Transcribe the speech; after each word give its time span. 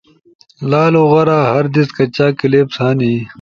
لالو 0.69 1.01
غورا! 1.11 1.39
ہر 1.53 1.65
دیس 1.73 1.89
کچاک 1.97 2.33
کلپس 2.39 2.75
ہنی؟ 2.83 3.13